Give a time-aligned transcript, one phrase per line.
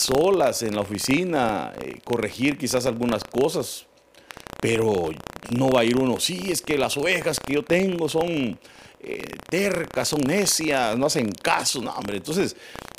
[0.00, 3.86] solas en la oficina, eh, corregir quizás algunas cosas,
[4.60, 5.10] pero
[5.50, 8.58] no va a ir uno, sí, es que las ovejas que yo tengo son
[9.02, 12.18] eh, tercas, son necias, no hacen caso, no, hombre.
[12.18, 12.56] Entonces,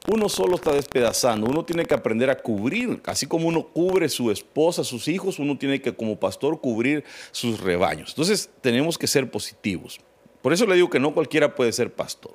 [0.08, 4.32] uno solo está despedazando, uno tiene que aprender a cubrir, así como uno cubre su
[4.32, 8.10] esposa, sus hijos, uno tiene que como pastor cubrir sus rebaños.
[8.10, 10.00] Entonces, tenemos que ser positivos.
[10.42, 12.34] Por eso le digo que no cualquiera puede ser pastor.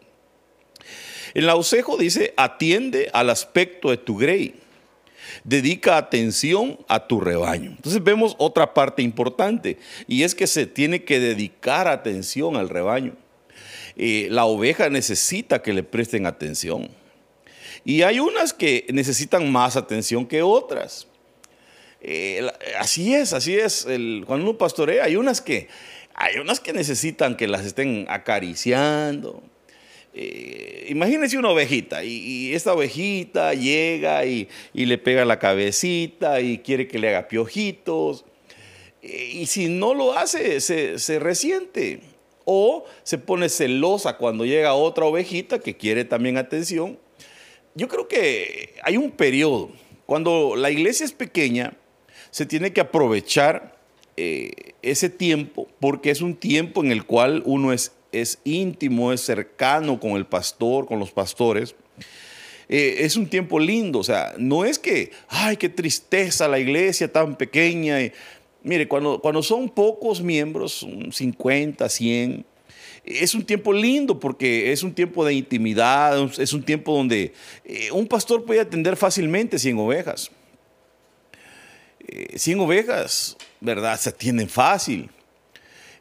[1.35, 4.55] En la Osejo dice, atiende al aspecto de tu grey
[5.45, 7.71] dedica atención a tu rebaño.
[7.71, 13.15] Entonces vemos otra parte importante y es que se tiene que dedicar atención al rebaño.
[13.97, 16.91] Eh, la oveja necesita que le presten atención.
[17.85, 21.07] Y hay unas que necesitan más atención que otras.
[22.01, 22.47] Eh,
[22.79, 23.85] así es, así es.
[24.27, 25.69] cuando uno pastorea, hay unas que
[26.19, 29.43] hay unas que necesitan que las estén acariciando,
[30.19, 36.89] eh, imagínense una ovejita y, esta ovejita llega y, le pega la cabecita y quiere
[36.89, 38.25] que le haga piojitos.
[39.03, 42.01] Eh, y si no lo hace, se, resiente.
[42.47, 46.99] O se pone celosa cuando llega otra ovejita que quiere también atención.
[47.75, 49.71] Yo creo que hay un periodo.
[50.07, 51.77] Cuando la iglesia es pequeña,
[52.31, 53.77] se tiene que aprovechar
[54.17, 59.21] eh, ese tiempo porque es un tiempo en el cual uno es es íntimo, es
[59.21, 61.75] cercano con el pastor, con los pastores.
[62.69, 67.11] Eh, es un tiempo lindo, o sea, no es que, ay, qué tristeza la iglesia
[67.11, 67.99] tan pequeña.
[68.63, 72.45] mire, cuando, cuando son pocos miembros, 50, 100,
[73.07, 77.33] es un tiempo lindo porque es un tiempo de intimidad, es un tiempo donde
[77.65, 80.31] eh, un pastor puede atender fácilmente 100 ovejas.
[82.35, 83.99] 100 eh, ovejas, ¿verdad?
[83.99, 85.09] Se atienden fácil.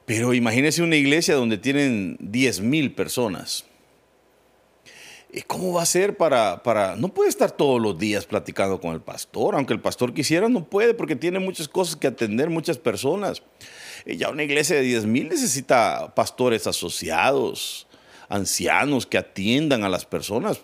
[0.05, 3.65] Pero imagínese una iglesia donde tienen 10 mil personas.
[5.47, 6.95] ¿Cómo va a ser para, para...
[6.95, 10.63] No puede estar todos los días platicando con el pastor, aunque el pastor quisiera, no
[10.63, 13.43] puede porque tiene muchas cosas que atender, muchas personas.
[14.05, 17.87] Ya una iglesia de 10 mil necesita pastores asociados,
[18.29, 20.61] ancianos que atiendan a las personas.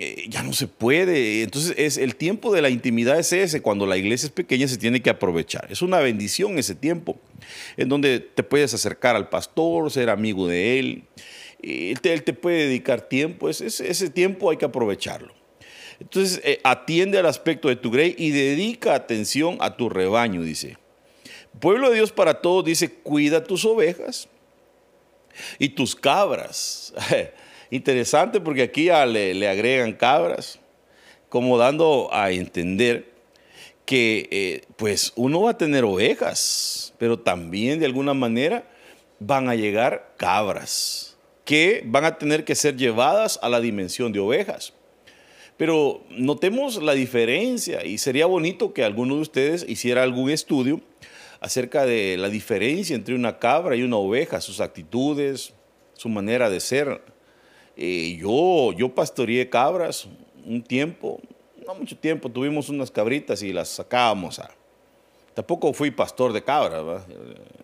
[0.00, 1.42] Eh, ya no se puede.
[1.42, 3.60] Entonces, es, el tiempo de la intimidad es ese.
[3.60, 5.66] Cuando la iglesia es pequeña, se tiene que aprovechar.
[5.70, 7.18] Es una bendición ese tiempo,
[7.76, 11.04] en donde te puedes acercar al pastor, ser amigo de él.
[11.60, 13.48] Él te, él te puede dedicar tiempo.
[13.48, 15.34] Ese, ese, tiempo hay que aprovecharlo.
[15.98, 20.76] Entonces, eh, atiende al aspecto de tu grey y dedica atención a tu rebaño, dice.
[21.58, 24.28] Pueblo de Dios para todos, dice, cuida tus ovejas
[25.58, 26.94] y tus cabras.
[27.70, 30.58] Interesante porque aquí le, agregan cabras,
[31.28, 33.12] como dando a entender
[33.84, 38.68] que eh, pues uno va a tener ovejas, pero también de alguna manera
[39.18, 44.20] van a llegar cabras, que van a tener que ser llevadas a la dimensión de
[44.20, 44.72] ovejas.
[45.56, 50.80] Pero notemos la diferencia y sería bonito que alguno de ustedes hiciera algún estudio
[51.40, 55.52] acerca de la diferencia entre una cabra y una oveja, sus actitudes,
[55.94, 57.02] su manera de ser,
[57.80, 60.08] eh, yo, yo pastoreé cabras
[60.44, 61.20] un tiempo,
[61.64, 64.50] no mucho tiempo, tuvimos unas cabritas y las sacábamos a...
[65.32, 67.04] Tampoco fui pastor de cabras,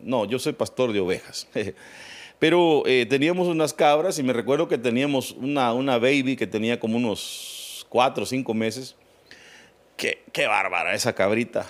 [0.00, 1.48] no, yo soy pastor de ovejas.
[2.38, 6.78] Pero eh, teníamos unas cabras y me recuerdo que teníamos una, una baby que tenía
[6.78, 8.94] como unos cuatro o cinco meses.
[9.96, 11.66] Qué, qué bárbara esa cabrita.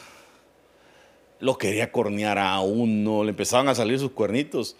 [1.40, 4.76] Lo quería cornear a uno, le empezaban a salir sus cuernitos.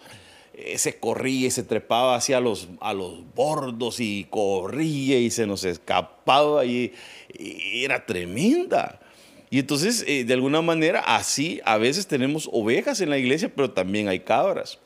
[0.77, 5.63] Se corría y se trepaba hacia los, a los bordos y corría y se nos
[5.63, 6.93] escapaba y,
[7.37, 8.99] era tremenda.
[9.49, 13.71] Y entonces, eh, de alguna manera, así a veces tenemos ovejas en la iglesia, pero
[13.71, 14.79] también hay cabras.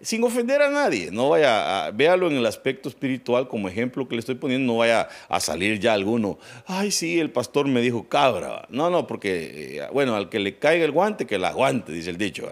[0.00, 4.16] Sin ofender a nadie, no vaya a, véalo en el aspecto espiritual como ejemplo que
[4.16, 8.08] le estoy poniendo, no vaya a salir ya alguno, ay sí, el pastor me dijo
[8.08, 8.66] cabra.
[8.68, 12.10] No, no, porque, eh, bueno, al que le caiga el guante, que la aguante, dice
[12.10, 12.48] el dicho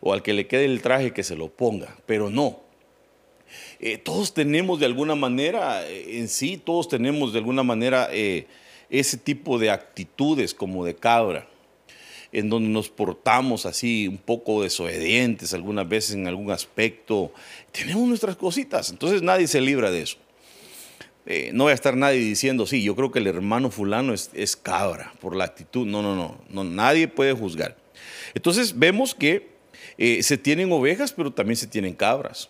[0.00, 2.60] o al que le quede el traje que se lo ponga, pero no.
[3.78, 8.46] Eh, todos tenemos de alguna manera, eh, en sí, todos tenemos de alguna manera eh,
[8.88, 11.48] ese tipo de actitudes como de cabra,
[12.32, 17.32] en donde nos portamos así un poco desobedientes algunas veces en algún aspecto.
[17.72, 20.18] Tenemos nuestras cositas, entonces nadie se libra de eso.
[21.52, 24.56] no va a estar nadie diciendo, sí, yo creo que el hermano fulano es, es
[24.56, 25.86] cabra por la actitud.
[25.86, 27.76] No, no, no, no, nadie puede juzgar.
[28.34, 29.49] Entonces vemos que
[30.00, 32.48] eh, se tienen ovejas, pero también se tienen cabras.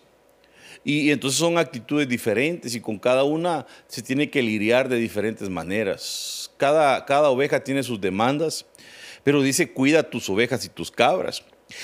[0.85, 5.49] Y, entonces son actitudes diferentes y con cada una se tiene que lidiar de diferentes
[5.49, 6.49] maneras.
[6.55, 8.65] Cada, cada oveja tiene sus demandas,
[9.23, 11.43] pero dice, cuida tus ovejas y tus cabras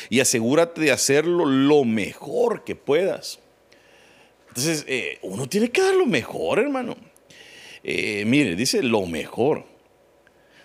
[0.09, 3.39] y asegúrate de hacerlo lo mejor que puedas.
[4.47, 6.95] Entonces, eh, uno tiene que dar lo mejor, hermano.
[7.83, 9.65] Eh, mire, dice lo mejor.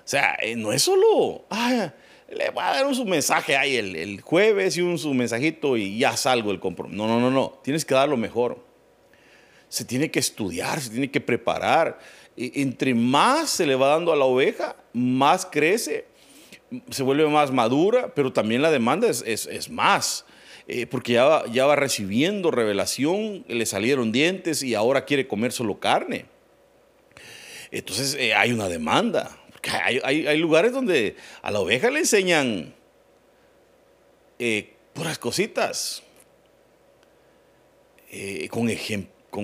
[0.05, 1.93] sea, eh, no es solo, ah,
[2.35, 5.99] le voy a dar un su mensaje ahí el, jueves y un su mensajito y
[5.99, 6.97] ya salgo el compromiso.
[6.97, 7.59] No, no, no, no.
[7.63, 8.65] Tienes que dar lo mejor.
[9.69, 11.99] Se tiene que estudiar, se tiene que preparar.
[12.37, 16.07] entre más se le va dando a la oveja, más crece,
[16.91, 20.25] se vuelve más madura, pero también la demanda es, más.
[20.69, 25.53] Eh, porque ya va, ya va recibiendo revelación, le salieron dientes y ahora quiere comer
[25.53, 26.27] solo carne.
[27.71, 29.42] Entonces eh, hay una demanda.
[29.71, 32.75] Hay, lugares donde a la oveja le enseñan
[34.39, 36.03] eh, puras cositas,
[38.11, 38.69] eh, con,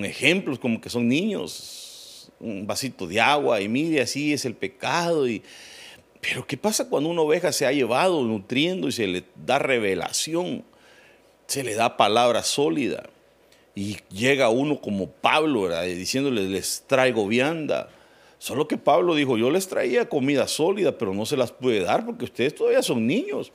[0.04, 5.28] ejemplos como que son niños, un vasito de agua y mire, así es el pecado.
[5.28, 5.42] Y,
[6.20, 10.64] pero ¿qué pasa cuando una oveja se ha llevado nutriendo y se le da revelación?
[11.46, 13.08] Se le da palabra sólida.
[13.74, 17.88] Y llega uno como Pablo, diciéndole, les traigo vianda
[18.38, 22.06] Solo que Pablo dijo, yo les traía comida sólida, pero no se las pude dar
[22.06, 23.52] porque ustedes todavía son niños.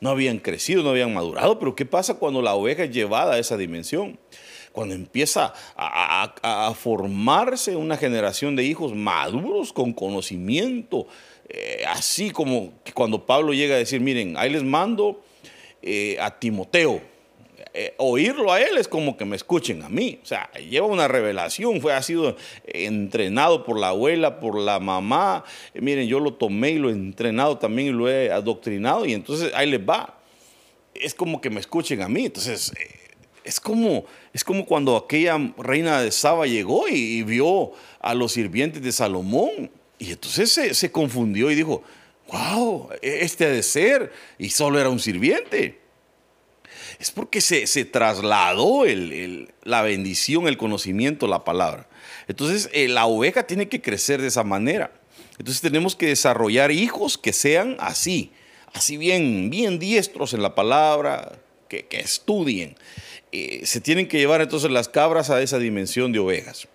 [0.00, 3.38] No habían crecido, no habían madurado, pero ¿qué pasa cuando la oveja es llevada a
[3.38, 4.18] esa dimensión?
[4.72, 11.06] Cuando empieza a, formarse una generación de hijos maduros con conocimiento,
[11.48, 15.22] eh, así como cuando Pablo llega a decir, miren, ahí les mando
[15.80, 17.00] eh, a Timoteo,
[17.78, 20.18] eh, oírlo a él es como que me escuchen a mí.
[20.22, 22.34] O sea, lleva una revelación, fue, ha sido
[22.64, 25.44] entrenado por la abuela, por la mamá.
[25.74, 29.12] Eh, miren, yo lo tomé y lo he entrenado también y lo he adoctrinado y
[29.12, 30.18] entonces ahí les va.
[30.94, 32.24] Es como que me escuchen a mí.
[32.24, 33.14] Entonces, eh,
[33.44, 38.82] es como, es como cuando aquella reina de Saba llegó y, vio a los sirvientes
[38.82, 39.70] de Salomón.
[39.98, 41.82] Y entonces se, se confundió y dijo,
[42.32, 44.10] wow, este ha de ser.
[44.38, 45.85] Y solo era un sirviente
[46.98, 48.84] es porque se, trasladó
[49.64, 51.88] la bendición, el conocimiento, la palabra.
[52.28, 54.92] Entonces, eh, la oveja tiene que crecer de esa manera.
[55.38, 58.32] Entonces, tenemos que desarrollar hijos que sean así,
[58.72, 61.38] así bien, bien diestros en la palabra,
[61.68, 62.76] que, estudien.
[63.32, 66.68] Eh, se tienen que llevar entonces las cabras a esa dimensión de ovejas.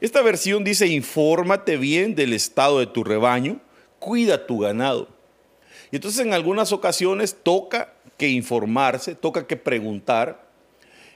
[0.00, 3.60] Esta versión dice, infórmate bien del estado de tu rebaño,
[4.00, 5.08] cuida tu ganado.
[5.92, 10.48] Y entonces en algunas ocasiones toca que informarse, toca que preguntar,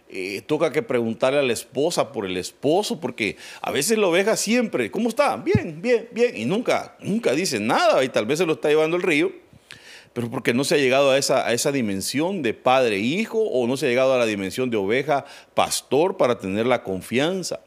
[0.09, 4.37] eh, toca que preguntarle a la esposa por el esposo, porque a veces la oveja
[4.37, 5.37] siempre, ¿cómo está?
[5.37, 8.97] Bien, bien, bien, y nunca, nunca dice nada, y tal vez se lo está llevando
[8.97, 9.33] el río,
[10.13, 13.77] pero porque no se ha llegado a esa, a esa dimensión de padre-hijo o no
[13.77, 17.61] se ha llegado a la dimensión de oveja-pastor para tener la confianza.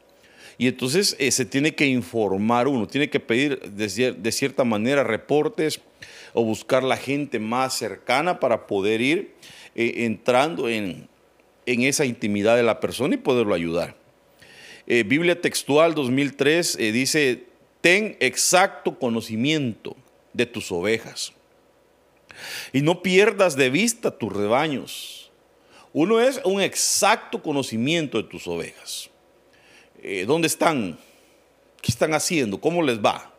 [0.58, 5.80] Y entonces eh, se tiene que informar uno, tiene que pedir de cierta manera reportes
[6.34, 9.34] o buscar la gente más cercana para poder ir
[9.74, 11.08] eh, entrando en,
[11.66, 13.96] esa intimidad de la persona y poderlo ayudar.
[14.86, 17.44] Eh, Biblia textual 2003 eh, dice,
[17.80, 19.96] ten exacto conocimiento
[20.32, 21.32] de tus ovejas
[22.72, 25.30] y no pierdas de vista tus rebaños.
[25.92, 29.10] Uno es un exacto conocimiento de tus ovejas.
[30.26, 30.98] ¿Dónde están?
[31.82, 32.58] ¿Qué están haciendo?
[32.60, 33.31] ¿Cómo les va?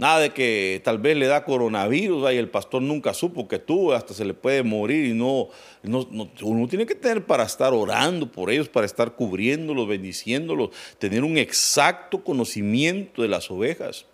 [0.00, 3.92] Nada de que tal vez le da coronavirus y el pastor nunca supo que tuvo,
[3.92, 5.48] hasta se le puede morir y no,
[5.82, 6.08] no,
[6.40, 11.36] uno tiene que tener para estar orando por ellos, para estar cubriéndolos, bendiciéndolos, tener un
[11.36, 14.06] exacto conocimiento de las ovejas.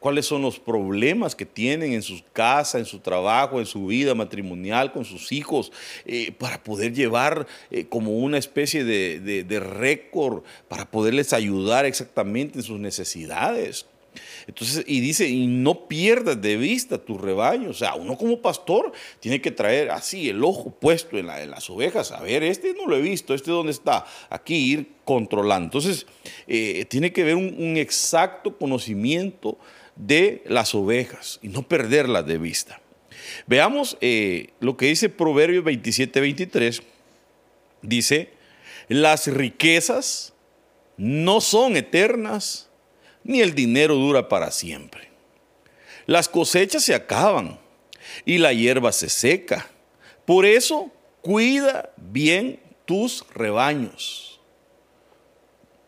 [0.00, 4.14] Cuáles son los problemas que tienen en su casa, en su trabajo, en su vida
[4.14, 5.72] matrimonial, con sus hijos,
[6.04, 12.58] eh, para poder llevar eh, como una especie de, de récord, para poderles ayudar exactamente
[12.58, 13.86] en sus necesidades.
[14.46, 17.70] Entonces, y dice, y no pierdas de vista tu rebaño.
[17.70, 22.12] O sea, uno como pastor tiene que traer así el ojo puesto en, las ovejas.
[22.12, 24.04] A ver, este no lo he visto, este dónde está.
[24.30, 25.66] Aquí ir controlando.
[25.66, 26.06] Entonces,
[26.46, 29.58] eh, tiene que haber un, exacto conocimiento
[29.96, 32.80] de las ovejas y no perderlas de vista.
[33.46, 36.82] Veamos eh, lo que dice Proverbios 27, 23.
[37.82, 38.30] Dice,
[38.88, 40.34] las riquezas
[40.96, 42.68] no son eternas
[43.24, 45.10] ni el dinero dura para siempre.
[46.06, 47.58] Las cosechas se acaban
[48.24, 49.70] y la hierba se seca.
[50.24, 54.40] Por eso, cuida bien tus rebaños.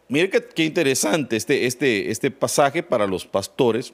[0.09, 3.93] Mire qué, interesante este, este, este pasaje para los pastores.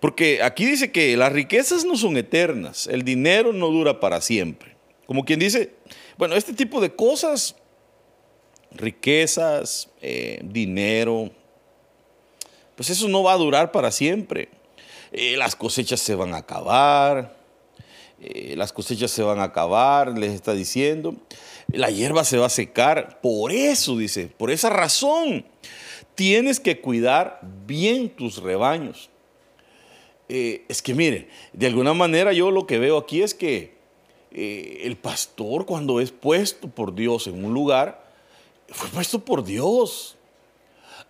[0.00, 4.76] Porque aquí dice que las riquezas no son eternas, el dinero no dura para siempre.
[5.06, 5.74] Como quien dice,
[6.18, 7.56] bueno, este tipo de cosas,
[8.72, 11.30] riquezas, eh, dinero,
[12.76, 14.48] pues eso no va a durar para siempre.
[15.12, 17.36] Eh, las cosechas se van a acabar,
[18.20, 21.14] eh, las cosechas se van a acabar, les está diciendo.
[21.68, 23.20] La hierba se va a secar.
[23.20, 25.46] Por eso, dice, por esa razón,
[26.16, 29.10] tienes que cuidar bien tus rebaños.
[30.28, 33.74] eh, es que mire, de alguna manera yo lo que veo aquí es que
[34.32, 38.04] el pastor cuando es puesto por Dios en un lugar,
[38.68, 40.13] fue puesto por Dios.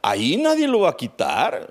[0.06, 1.70] Ahí nadie lo va a quitar.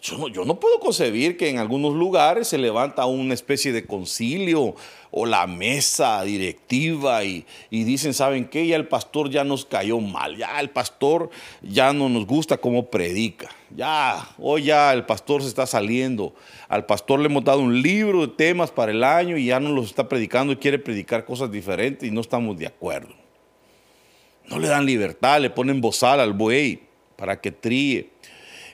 [0.00, 4.74] Yo no, puedo concebir que en algunos lugares se levanta una especie de concilio
[5.10, 8.66] o la mesa directiva y, dicen, ¿saben qué?
[8.66, 11.28] Ya el pastor ya nos cayó mal, ya el pastor
[11.60, 16.32] ya no nos gusta cómo predica, ya, hoy ya el pastor se está saliendo,
[16.68, 19.72] al pastor le hemos dado un libro de temas para el año y ya no
[19.72, 23.14] los está predicando y quiere predicar cosas diferentes y no estamos de acuerdo.
[24.46, 26.87] No le dan libertad, le ponen bozal al buey
[27.18, 28.10] para que tríe.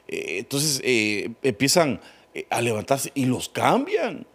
[0.06, 1.98] Eh, entonces eh, empiezan
[2.34, 4.26] eh, a levantarse y los cambian.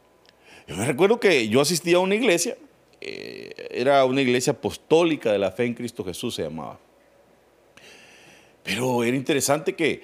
[0.68, 2.58] Yo me recuerdo que yo asistía a una iglesia,
[3.02, 6.80] era una iglesia apostólica de la fe en Cristo Jesús se llamaba.
[8.62, 10.04] Pero era interesante que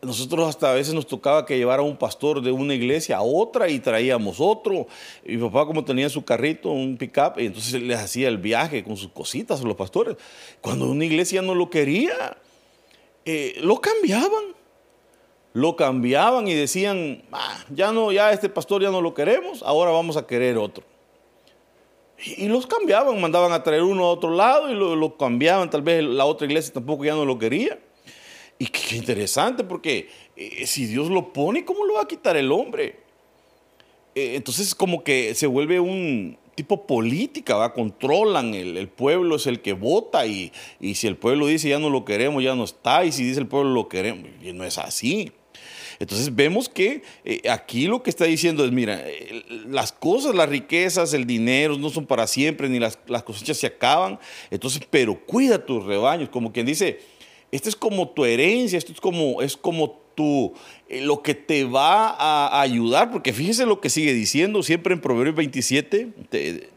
[0.00, 3.68] nosotros hasta a veces nos tocaba que llevara un pastor de una iglesia a otra
[3.68, 4.86] y traíamos otro.
[5.24, 9.10] Mi papá como tenía su carrito, un pick-up, entonces les hacía el viaje con sus
[9.10, 10.16] cositas a los pastores.
[10.62, 12.38] Cuando una iglesia no lo quería,
[13.24, 14.60] lo cambiaban
[15.52, 19.90] lo cambiaban y decían, ah, ya no, ya este pastor ya no lo queremos, ahora
[19.90, 20.84] vamos a querer otro.
[22.24, 26.04] Y, los cambiaban, mandaban a traer uno a otro lado y lo, cambiaban, tal vez
[26.04, 27.78] la otra iglesia tampoco ya no lo quería.
[28.58, 32.52] Y qué, interesante, porque eh, si Dios lo pone, ¿cómo lo va a quitar el
[32.52, 33.00] hombre?
[34.14, 37.72] Eh, entonces como que se vuelve un tipo política, ¿va?
[37.72, 41.88] controlan, el, pueblo es el que vota y, y si el pueblo dice ya no
[41.88, 44.76] lo queremos, ya no está, y si dice el pueblo lo queremos, y no es
[44.76, 45.32] así.
[45.98, 49.02] Entonces vemos que eh, aquí lo que está diciendo es, mira,
[49.68, 54.18] las cosas, las riquezas, el dinero no son para siempre, ni las, cosechas se acaban.
[54.50, 57.00] Entonces, pero cuida tus rebaños, como quien dice,
[57.50, 60.54] esto es como tu herencia, esto es como, es como tu,
[60.88, 65.00] eh, lo que te va a ayudar, porque fíjese lo que sigue diciendo siempre en
[65.00, 66.08] Proverbios 27,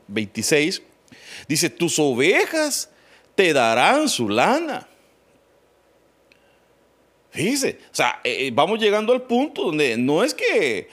[0.08, 0.82] 26,
[1.48, 2.90] dice, tus ovejas
[3.36, 4.88] te darán su lana
[7.34, 10.88] Fíjese, o sea, eh, eh, vamos llegando al punto donde no es que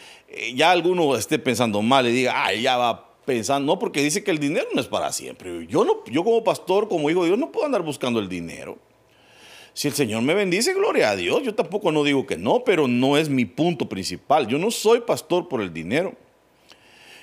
[0.55, 4.31] ya alguno esté pensando mal y diga, ay, ya va pensando, no, porque dice que
[4.31, 5.67] el dinero no es para siempre.
[5.67, 8.79] Yo, no, yo como pastor, como hijo de Dios, no puedo andar buscando el dinero.
[9.73, 11.43] Si el Señor me bendice, gloria a Dios.
[11.43, 14.47] Yo tampoco no digo que no, pero no es mi punto principal.
[14.47, 16.15] Yo no soy pastor por el dinero.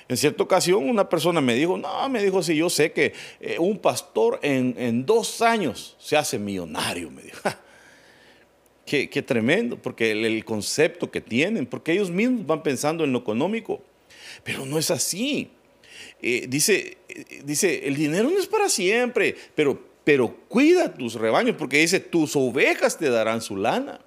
[0.08, 3.12] En cierta ocasión una persona me dijo, no, me dijo, si yo sé que
[3.58, 7.40] un pastor en, en, dos años se hace millonario, me dijo.
[8.88, 13.82] Qué, tremendo, porque el, concepto que tienen, porque ellos mismos van pensando en lo económico,
[14.42, 15.50] pero no es así.
[16.22, 21.54] Eh, dice, eh, dice, el dinero no es para siempre, pero, pero cuida tus rebaños,
[21.58, 24.00] porque dice, tus ovejas te darán su lana,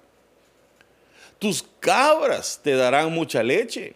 [1.38, 3.94] tus cabras te darán mucha leche.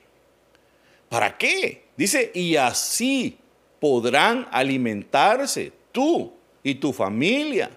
[1.08, 1.88] ¿Para qué?
[1.96, 3.38] Dice, y así
[3.80, 6.32] podrán alimentarse tú
[6.62, 7.72] y tu familia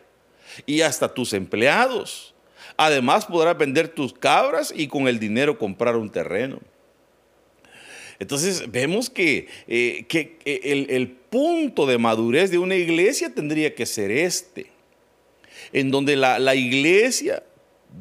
[0.64, 2.36] y hasta tus empleados.
[2.78, 6.60] Además podrás vender tus cabras y con el dinero comprar un terreno.
[8.20, 14.10] Entonces vemos que, eh, eh, el, punto de madurez de una iglesia tendría que ser
[14.10, 14.72] este,
[15.72, 17.44] en donde la, iglesia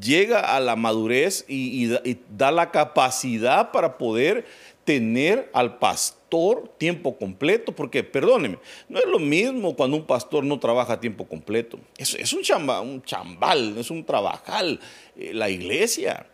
[0.01, 1.89] llega a la madurez y,
[2.37, 4.47] da la capacidad para poder
[4.85, 8.59] tener al pastor tiempo completo, porque perdóneme,
[8.89, 11.79] no es lo mismo cuando un pastor no trabaja tiempo completo.
[11.99, 14.81] Es, es un, chamba, un chambal, es un trabajal.
[15.17, 16.27] Eh, la iglesia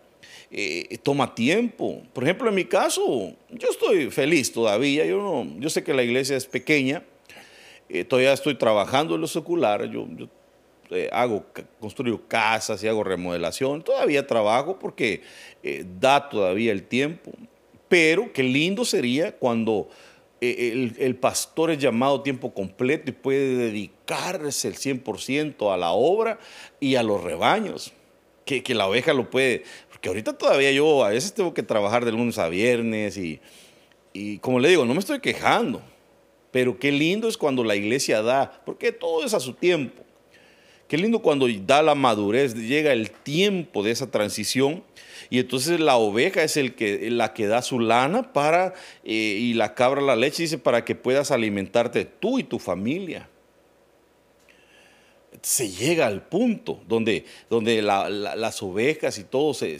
[0.56, 2.02] eh, toma tiempo.
[2.12, 5.04] Por ejemplo, en mi caso, yo estoy feliz todavía.
[5.04, 7.02] Yo, no, yo sé que la iglesia es pequeña.
[7.88, 9.84] Eh, todavía estoy trabajando en lo secular.
[9.90, 10.28] Yo, yo
[11.12, 11.44] hago,
[11.80, 13.82] construyo casas y hago remodelación.
[13.82, 15.22] Todavía trabajo porque
[16.00, 17.32] da todavía el tiempo.
[17.88, 19.88] Pero qué lindo sería cuando
[20.46, 26.38] eh, el, pastor es llamado tiempo completo y puede dedicarse el 100% a la obra
[26.80, 27.92] y a los rebaños.
[28.44, 29.64] Que, la oveja lo puede,
[30.04, 33.40] porque ahorita todavía yo a veces tengo que trabajar de lunes a viernes y,
[34.12, 35.80] y como le digo, no me estoy quejando,
[36.50, 40.02] pero qué lindo es cuando la iglesia da, porque todo es a su tiempo.
[40.88, 44.84] Qué lindo cuando da la madurez, llega el tiempo de esa transición
[45.30, 49.54] y entonces la oveja es el que, la que da su lana para, eh, y
[49.54, 53.30] la cabra la leche, dice, para que puedas alimentarte tú y tu familia.
[55.44, 59.78] Se llega al punto donde, donde las ovejas y todo se,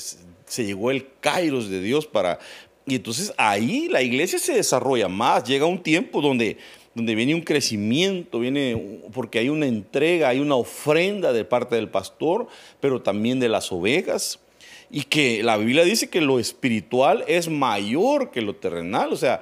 [0.59, 2.38] llegó el kairos de Dios para...
[2.87, 6.59] Y entonces ahí la iglesia se desarrolla más, llega un tiempo donde
[6.94, 11.88] donde viene un crecimiento, viene porque hay una entrega, hay una ofrenda de parte del
[11.88, 12.47] pastor,
[12.78, 14.38] pero también de las ovejas.
[14.90, 19.12] y que la Biblia dice que lo espiritual es mayor que lo terrenal.
[19.12, 19.40] O sea,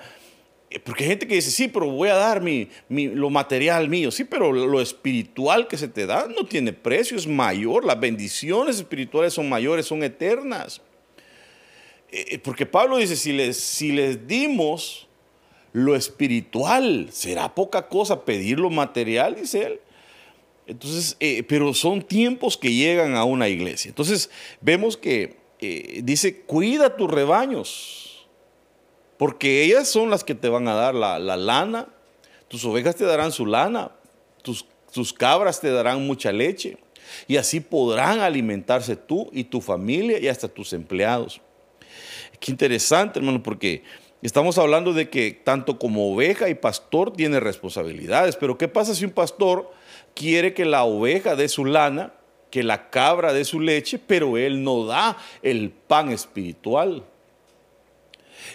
[0.80, 4.10] porque hay gente que dice, sí, pero voy a dar mi, lo material mío.
[4.10, 7.84] Sí, pero lo espiritual que se te da no tiene precio, es mayor.
[7.84, 10.80] Las bendiciones espirituales son mayores, son eternas.
[12.10, 15.08] Eh, eh, porque Pablo dice, si les, si les dimos
[15.72, 19.80] lo espiritual, será poca cosa pedir lo material, dice él.
[20.66, 21.16] Entonces,
[21.48, 23.88] pero son tiempos que llegan a una iglesia.
[23.88, 25.36] Entonces, vemos que
[26.02, 28.11] dice, cuida tus rebaños
[29.22, 31.86] porque ellas son las que te van a dar la, lana,
[32.48, 33.92] tus ovejas te darán su lana,
[34.42, 36.76] tus, tus cabras te darán mucha leche,
[37.28, 41.40] y así podrán alimentarse tú y tu familia y hasta tus empleados.
[42.40, 43.84] Qué interesante, hermano, porque
[44.22, 49.04] estamos hablando de que tanto como oveja y pastor tiene responsabilidades, pero ¿qué pasa si
[49.04, 49.70] un pastor
[50.16, 52.12] quiere que la oveja dé su lana,
[52.50, 57.04] que la cabra dé su leche, pero él no da el pan espiritual?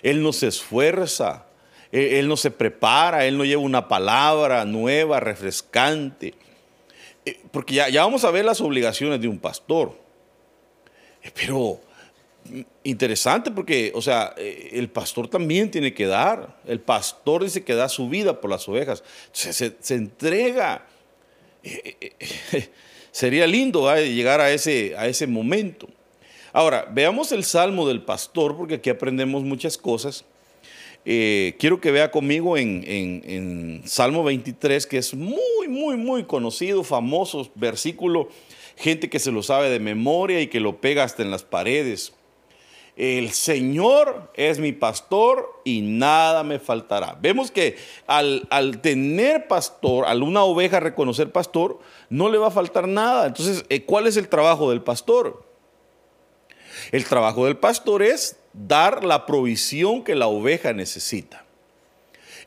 [0.02, 1.48] Él no se esfuerza,
[1.92, 6.34] él, no se prepara, Él no lleva una palabra nueva, refrescante.
[7.26, 9.98] Eh, porque ya, vamos a ver las obligaciones de un pastor.
[11.24, 11.80] Eh, pero
[12.46, 16.60] mm, interesante porque, o sea, eh, el pastor también tiene que dar.
[16.66, 19.04] El pastor dice que da su vida por las ovejas.
[19.32, 20.86] Se, se, entrega.
[23.12, 25.88] sería lindo llegar a ese momento.
[26.58, 30.26] Ahora, veamos el salmo del pastor, porque aquí aprendemos muchas cosas.
[31.06, 37.48] Eh, quiero que vea conmigo en, Salmo 23, que es muy, muy, muy conocido, famoso
[37.54, 38.30] versículo,
[38.76, 42.14] gente que se lo sabe de memoria y que lo pega hasta en las paredes.
[42.96, 47.20] El Señor es mi pastor y nada me faltará.
[47.22, 48.48] Vemos que al,
[48.82, 51.78] tener pastor, al una oveja reconocer pastor,
[52.10, 53.28] no le va a faltar nada.
[53.28, 55.47] Entonces, eh, ¿cuál es el trabajo del pastor?
[56.92, 61.46] El trabajo del pastor es dar la provisión que la oveja necesita.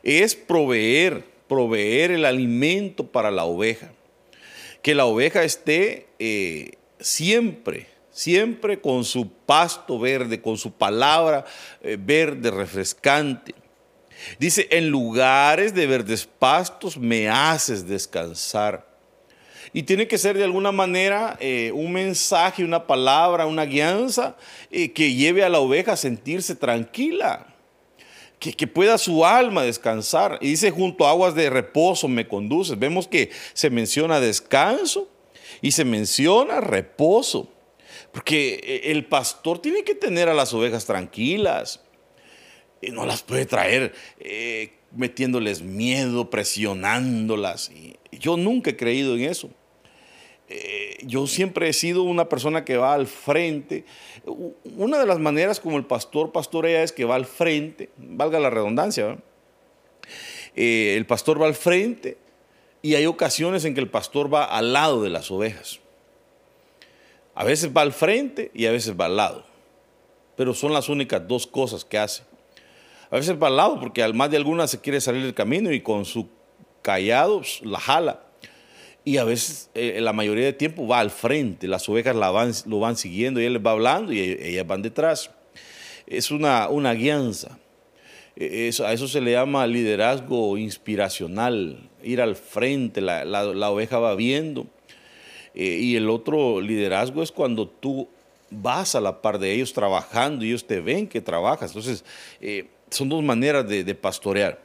[0.03, 3.91] Es proveer, proveer el alimento para la oveja.
[4.81, 11.45] Que la oveja esté eh, siempre, siempre con su pasto verde, con su palabra
[11.81, 13.53] eh, verde, refrescante.
[14.39, 18.90] Dice, en lugares de verdes pastos me haces descansar
[19.73, 24.35] y tiene que ser de alguna manera eh, un mensaje, una palabra, una guianza
[24.69, 27.47] eh, que lleve a la oveja a sentirse tranquila,
[28.39, 30.37] que, que, pueda su alma descansar.
[30.41, 32.77] Y dice, junto a aguas de reposo me conduces.
[32.77, 35.09] Vemos que se menciona descanso
[35.61, 37.51] y se menciona reposo,
[38.11, 41.81] porque eh, el pastor tiene que tener a las ovejas tranquilas.
[42.81, 43.93] No las puede traer
[44.91, 47.71] metiéndoles miedo, presionándolas.
[48.11, 49.49] Yo nunca he creído en eso.
[50.53, 53.85] Eh, yo siempre he sido una persona que va al frente.
[54.75, 58.49] Una de las maneras como el pastor pastorea es que va al frente, valga la
[58.49, 59.17] redundancia.
[60.55, 62.17] Eh, el pastor va al frente
[62.81, 65.79] y hay ocasiones en que el pastor va al lado de las ovejas.
[67.33, 69.45] A veces va al frente y a veces va al lado.
[70.35, 72.23] Pero son las únicas dos cosas que hace.
[73.11, 75.71] A veces va al lado porque al más de alguna se quiere salir del camino
[75.71, 76.29] y con su
[76.81, 78.21] callado pues, la jala
[79.03, 81.67] y a veces, eh, la mayoría del tiempo, va al frente.
[81.67, 85.31] Las ovejas lo van siguiendo y él les va hablando y e, ellas van detrás.
[86.05, 87.57] Es una, una guianza.
[88.35, 93.97] E, eso, a eso se le llama liderazgo inspiracional, ir al frente, la, la, oveja
[93.97, 94.67] va viendo.
[95.55, 98.07] Eh, y el otro liderazgo es cuando tú
[98.51, 101.71] vas a la par de ellos trabajando y ellos te ven que trabajas.
[101.71, 102.05] Entonces,
[102.39, 104.61] eh, son dos maneras de, pastorear.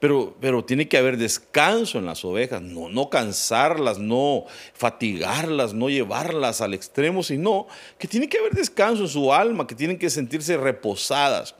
[0.00, 5.88] Pero, pero tiene que haber descanso en las ovejas, no, no cansarlas, no fatigarlas, no
[5.88, 10.10] llevarlas al extremo, sino que tiene que haber descanso en su alma, que tienen que
[10.10, 11.54] sentirse reposadas.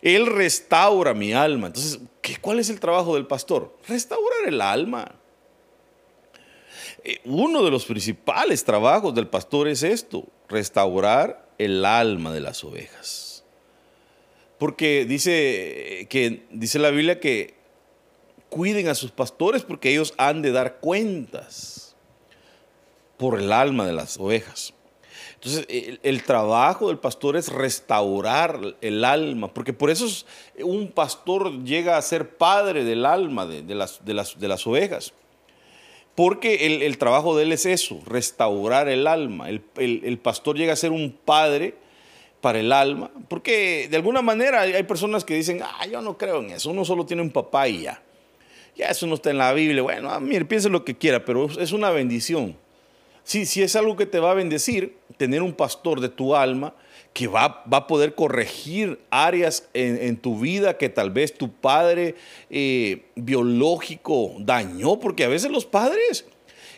[0.00, 1.68] Él restaura mi alma.
[1.68, 3.76] Entonces, ¿qué, ¿cuál es el trabajo del pastor?
[3.86, 5.14] Restaurar el alma.
[7.04, 12.62] Eh, uno de los principales trabajos del pastor es esto, restaurar el alma de las
[12.64, 13.31] ovejas.
[14.62, 17.54] Porque dice, que, dice la Biblia que
[18.48, 21.96] cuiden a sus pastores porque ellos han de dar cuentas
[23.16, 24.72] por el alma de las ovejas.
[25.34, 30.06] Entonces, el, trabajo del pastor es restaurar el alma, porque por eso
[30.60, 35.12] un pastor llega a ser padre del alma de, las, de, las, de las, ovejas.
[36.14, 39.48] Porque el, el, trabajo de él es eso, restaurar el alma.
[39.50, 41.81] El, pastor llega a ser un padre
[42.42, 46.40] para el alma, porque de alguna manera hay personas que dicen, ah, yo no creo
[46.40, 48.02] en eso, uno solo tiene un papá y ya.
[48.76, 49.82] Ya eso no está en la Biblia.
[49.82, 52.56] Bueno, ah, mire, piense lo que quiera, pero es una bendición.
[53.22, 56.74] si, si es algo que te va a bendecir, tener un pastor de tu alma
[57.12, 62.14] que va, va a poder corregir áreas en, tu vida que tal vez tu padre
[62.50, 66.24] eh, biológico dañó, porque a veces los padres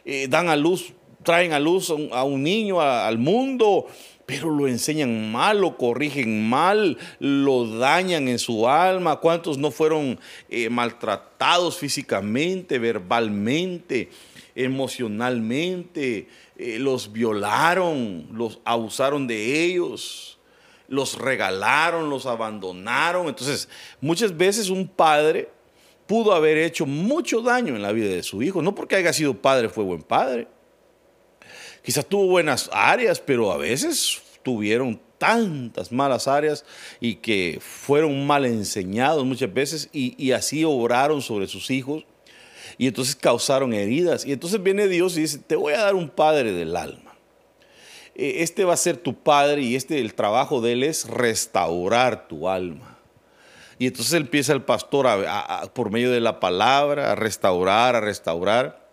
[0.05, 3.87] eh, dan a luz, traen a luz a un, niño al mundo,
[4.27, 9.17] pero lo enseñan mal, lo corrigen mal, lo dañan en su alma.
[9.17, 14.09] ¿Cuántos no fueron eh, maltratados físicamente, verbalmente,
[14.55, 16.29] emocionalmente?
[16.57, 20.39] Eh, los violaron, los abusaron de ellos,
[20.89, 23.29] los regalaron, los abandonaron.
[23.29, 23.69] Entonces,
[24.01, 25.51] muchas veces un padre
[26.07, 29.35] pudo haber hecho mucho daño en la vida de su hijo, no porque haya sido
[29.35, 30.49] padre fue buen padre.
[31.85, 36.64] Quizás tuvo buenas áreas, pero a veces tuvieron tantas malas áreas
[36.99, 42.05] y que fueron mal enseñados muchas veces y, así obraron sobre sus hijos
[42.79, 44.25] y entonces causaron heridas.
[44.25, 47.14] Y entonces viene Dios y dice, te voy a dar un padre del alma.
[48.14, 52.29] E, este va a ser tu padre y este el trabajo de él es restaurar
[52.29, 52.99] tu alma.
[53.79, 55.07] Y entonces empieza el pastor
[55.75, 58.84] por medio de la palabra a restaurar, a restaurar.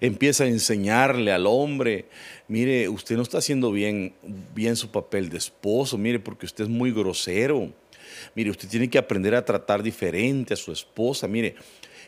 [0.00, 2.06] Empieza a enseñarle al hombre,
[2.48, 4.14] mire, usted no está haciendo bien,
[4.54, 7.72] bien su papel de esposo, mire, porque usted es muy grosero.
[8.34, 11.26] Mire, usted tiene que aprender a tratar diferente a su esposa.
[11.28, 11.54] Mire,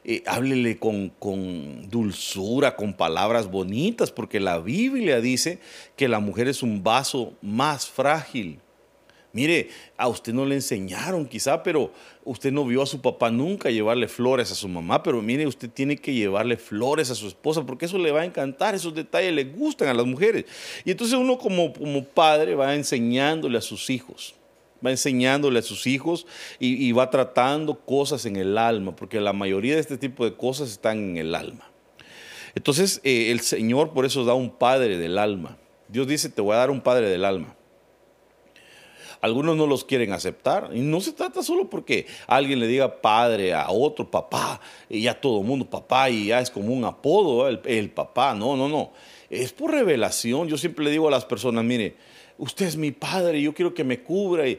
[0.05, 5.61] eh, háblele con, con, dulzura, con palabras bonitas, porque la Biblia dice
[5.97, 8.61] que la mujer es un vaso más frágil.
[9.35, 11.91] Mire, a usted no le enseñaron quizá, pero
[12.25, 15.69] usted no vio a su papá nunca llevarle flores a su mamá, pero mire, usted
[15.69, 19.33] tiene que llevarle flores a su esposa porque eso le va a encantar, esos detalles
[19.33, 20.45] le gustan a las mujeres.
[20.85, 24.37] Y entonces uno como, como padre va enseñándole a sus hijos
[24.85, 26.27] va enseñándole a sus hijos
[26.59, 30.71] y, va tratando cosas en el alma, porque la mayoría de este tipo de cosas
[30.71, 31.71] están en el alma.
[32.55, 35.57] Entonces eh, el Señor por eso da un padre del alma.
[35.89, 37.57] Dios dice, te voy a dar un padre del alma.
[39.25, 40.69] Algunos no los quieren aceptar.
[40.75, 45.19] Y no se trata solo porque alguien le diga padre a otro, papá, y ya
[45.19, 48.35] todo el mundo papá, y ya es como un apodo, el, papá.
[48.35, 48.93] No, no, no.
[49.31, 50.47] Es por revelación.
[50.47, 51.97] Yo siempre le digo a las personas, mire,
[52.37, 54.59] usted es mi padre, yo quiero que me cubra, eh,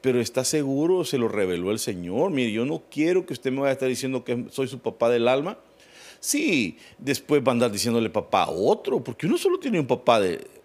[0.00, 2.32] pero está seguro, se lo reveló el Señor.
[2.32, 5.08] Mire, yo no quiero que usted me vaya a estar diciendo que soy su papá
[5.08, 5.56] del alma.
[6.18, 10.18] Sí, después va a andar diciéndole papá a otro, porque uno solo tiene un papá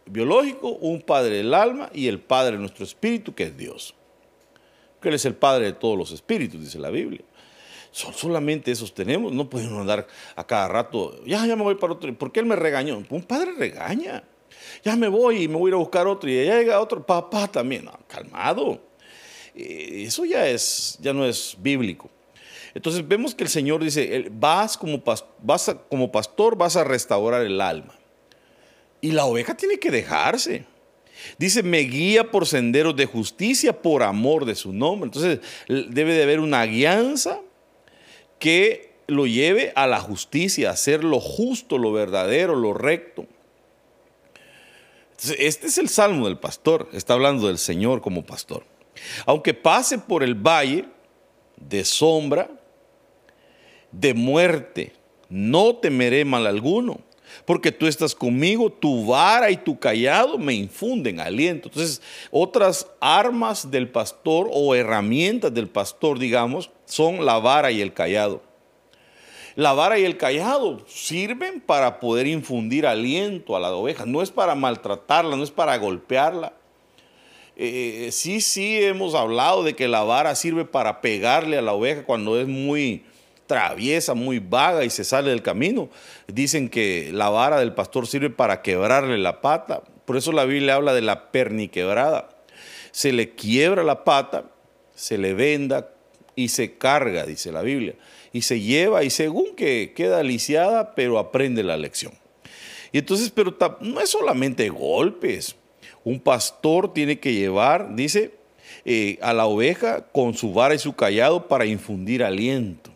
[0.06, 3.96] biológico, un padre del alma y el padre de nuestro espíritu, que es Dios.
[5.02, 7.22] Que Él es el padre de todos los espíritus, dice la Biblia.
[7.92, 11.94] Son solamente esos tenemos, no podemos andar a cada rato, ya, ya me voy para
[11.94, 12.14] otro.
[12.18, 13.04] ¿Por qué Él me regañó?
[13.10, 14.24] Un padre regaña
[14.84, 17.06] ya me voy y me voy a ir a buscar otro y ya llega otro,
[17.06, 18.82] papá también, calmado.
[19.56, 22.10] Eh, eso ya, es, ya no es bíblico.
[22.74, 25.02] Entonces vemos que el Señor dice, vas como,
[25.42, 27.96] vas como pastor, vas a restaurar el alma.
[29.06, 30.66] Y la oveja tiene que dejarse.
[31.38, 35.06] Dice, me guía por senderos de justicia por amor de su nombre.
[35.10, 37.40] Entonces debe de haber una guianza
[38.40, 43.28] que lo lleve a la justicia, a hacer lo justo, lo verdadero, lo recto.
[45.38, 48.66] Este es el salmo del pastor, está hablando del Señor como pastor.
[49.28, 50.86] Aunque pase por el valle
[51.58, 52.50] de sombra,
[53.92, 54.94] de muerte,
[55.30, 57.02] no temeré mal alguno,
[57.44, 61.68] porque tú estás conmigo, tu vara y tu callado me infunden aliento.
[61.68, 67.94] Entonces, otras armas del pastor o herramientas del pastor, digamos, son la vara y el
[67.94, 68.42] callado.
[69.56, 74.30] La vara y el callado sirven para poder infundir aliento a la oveja, no es
[74.30, 76.54] para maltratarla, no es para golpearla.
[77.56, 82.04] Eh, sí, sí hemos hablado de que la vara sirve para pegarle a la oveja
[82.04, 83.06] cuando es muy
[83.48, 85.90] traviesa, muy vaga y se sale del camino.
[86.28, 89.84] Dicen que la vara del pastor sirve para quebrarle la pata.
[90.06, 92.30] Por eso la Biblia habla de la perniquebrada.
[92.92, 94.46] Se le quiebra la pata,
[94.94, 95.90] se le venda
[96.36, 97.96] y se carga, dice la Biblia
[98.36, 102.12] y se lleva y según que queda lisiada, pero aprende la lección.
[102.92, 105.56] Y entonces, pero no es solamente golpes.
[106.04, 108.34] Un pastor tiene que llevar, dice,
[108.84, 112.92] eh, a la oveja con su vara y su callado para infundir aliento.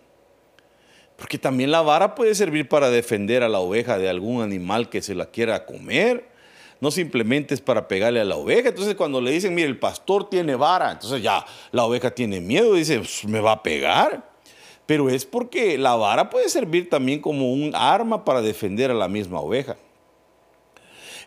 [1.20, 5.02] Porque también la vara puede servir para defender a la oveja de algún animal que
[5.02, 6.28] se la quiera comer.
[6.82, 8.70] No simplemente es para pegarle a la oveja.
[8.70, 12.74] Entonces cuando le dicen, mire, el pastor tiene vara, entonces ya la oveja tiene miedo,
[12.74, 14.30] dice, pues, me va a pegar
[14.90, 19.08] pero es porque la vara puede servir también como un arma para defender a la
[19.08, 19.78] misma oveja.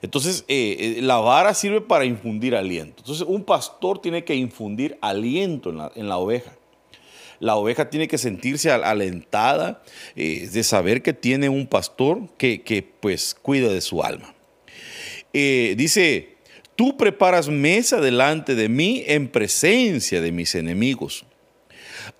[0.03, 3.03] Entonces, eh, eh, la vara sirve para infundir aliento.
[3.03, 6.57] Entonces, un pastor tiene que infundir aliento en la, oveja.
[7.43, 9.83] La oveja tiene que sentirse alentada
[10.15, 14.33] eh, de saber que tiene un pastor que, que, pues cuida de su alma.
[15.33, 16.37] eh, dice,
[16.77, 21.25] tú preparas mesa delante de mí en presencia de mis enemigos.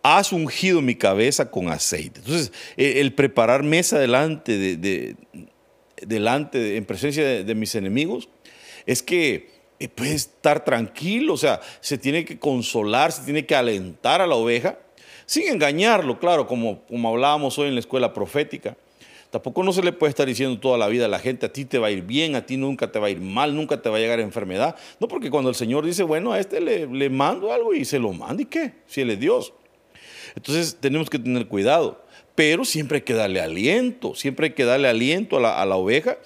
[0.03, 2.19] Has ungido mi cabeza con aceite.
[2.19, 5.15] Entonces, eh, el preparar mesa delante de,
[6.05, 8.29] delante en presencia de, mis enemigos
[8.87, 13.55] es que eh, puede estar tranquilo, o sea, se tiene que consolar, se tiene que
[13.55, 14.81] alentar a la oveja,
[15.33, 18.77] sin engañarlo, claro, como, como hablábamos hoy en la escuela profética.
[19.31, 21.65] Tampoco no se le puede estar diciendo toda la vida a la gente, a ti
[21.65, 23.89] te va a ir bien, a ti nunca te va a ir mal, nunca te
[23.89, 24.77] va a llegar enfermedad.
[25.01, 27.99] No, porque cuando el Señor dice, bueno, a este le, le mando algo y se
[27.99, 28.75] lo manda, ¿y qué?
[28.87, 29.55] Si Él es Dios.
[30.37, 34.89] Entonces tenemos que tener cuidado, pero siempre hay que darle aliento, siempre hay que darle
[34.89, 36.19] aliento a la, oveja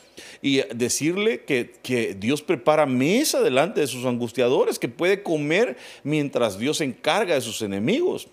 [0.43, 6.59] y decirle que, que, Dios prepara mesa delante de sus angustiadores, que puede comer mientras
[6.59, 8.27] Dios se encarga de sus enemigos.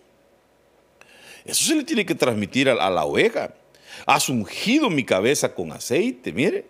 [1.46, 3.54] Eso se le tiene que transmitir a la oveja.
[4.06, 6.32] Has ungido mi cabeza con aceite.
[6.32, 6.66] Mire,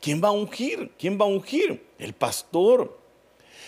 [0.00, 0.90] ¿quién va a ungir?
[0.98, 1.82] ¿Quién va a ungir?
[1.98, 2.98] El pastor.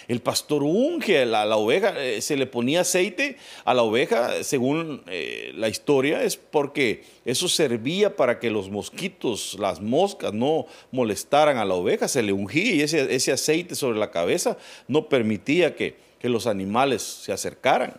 [0.08, 5.04] El pastor unge a la, oveja, eh, se le ponía aceite a la oveja, según
[5.06, 11.58] eh, la historia, es porque eso servía para que los mosquitos, las moscas, no molestaran
[11.58, 15.96] a la oveja, se le ungía y ese, aceite sobre la cabeza no permitía que,
[16.18, 17.94] que los animales se acercaran.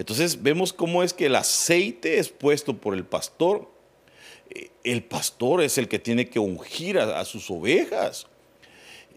[0.00, 3.70] Entonces vemos cómo es que el aceite es puesto por el pastor.
[4.82, 8.26] El pastor es el que tiene que ungir a, sus ovejas.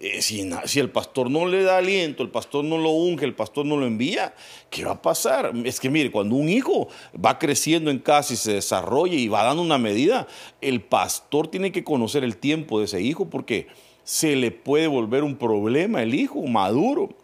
[0.01, 3.33] Eh, si, si, el pastor no le da aliento, el pastor no lo unge, el
[3.33, 4.35] pastor no lo envía,
[4.69, 5.53] ¿qué va a pasar?
[5.63, 9.45] Es que mire, cuando un hijo va creciendo en casa y se desarrolla y va
[9.45, 10.27] dando una medida,
[10.59, 13.67] el pastor tiene que conocer el tiempo de ese hijo porque
[14.03, 17.22] se le puede volver un problema el hijo maduro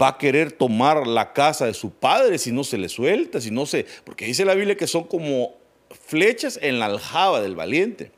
[0.00, 3.50] va a querer tomar la casa de su padre si no se le suelta, si
[3.50, 3.86] no se...
[4.04, 5.54] Porque dice la Biblia que son como
[6.06, 8.10] flechas en la aljaba del valiente.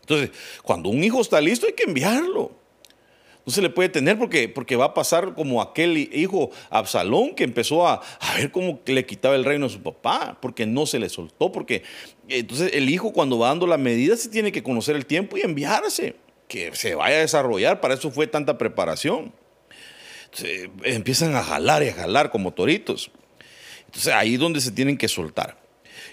[0.00, 0.30] Entonces,
[0.62, 2.52] cuando un hijo está listo hay que enviarlo.
[3.46, 7.44] No se le puede tener porque, porque va a pasar como aquel hijo Absalón que
[7.44, 10.98] empezó a, a, ver cómo le quitaba el reino a su papá, porque no se
[10.98, 11.82] le soltó, porque
[12.28, 15.42] entonces el hijo cuando va dando la medida se tiene que conocer el tiempo y
[15.42, 16.16] enviarse,
[16.48, 19.32] que se vaya a desarrollar, para eso fue tanta preparación
[20.84, 23.10] empiezan a jalar y a jalar como toritos.
[23.86, 25.56] Entonces ahí es donde se tienen que soltar.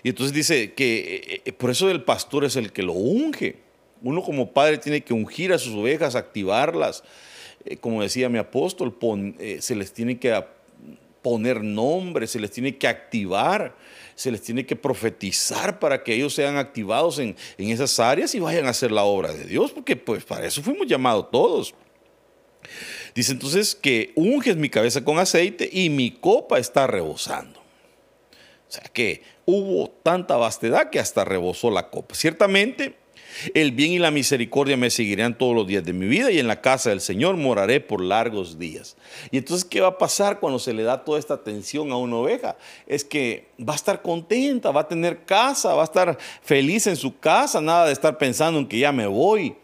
[0.03, 3.57] Y entonces dice que eh, eh, por eso el pastor es el que lo unge.
[4.01, 7.03] Uno como padre tiene que ungir a sus ovejas, activarlas.
[7.65, 8.95] Eh, como decía mi apóstol,
[9.59, 10.43] se les tiene que
[11.21, 13.75] poner nombre, se les tiene que activar,
[14.15, 18.39] se les tiene que profetizar para que ellos sean activados en, en esas áreas y
[18.39, 21.75] vayan a hacer la obra de Dios, porque pues para eso fuimos llamados todos.
[23.13, 27.59] Dice entonces que unges mi cabeza con aceite y mi copa está rebosando.
[27.59, 32.15] O sea que hubo tanta vastedad que hasta rebosó la copa.
[32.15, 32.95] Ciertamente,
[33.53, 36.47] el bien y la misericordia me seguirán todos los días de mi vida y en
[36.47, 38.95] la casa del Señor moraré por largos días.
[39.31, 42.17] Y entonces, ¿qué va a pasar cuando se le da toda esta atención a una
[42.17, 42.55] oveja?
[42.87, 46.95] Es que va a estar contenta, va a tener casa, va a estar feliz en
[46.95, 49.55] su casa, nada de estar pensando en que ya me voy,